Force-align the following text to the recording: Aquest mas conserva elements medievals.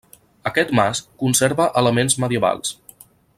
Aquest 0.49 0.71
mas 0.79 1.01
conserva 1.23 1.69
elements 1.83 2.17
medievals. 2.25 2.73